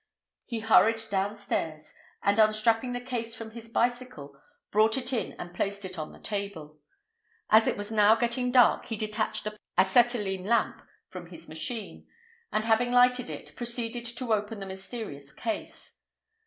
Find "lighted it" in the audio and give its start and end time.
12.91-13.55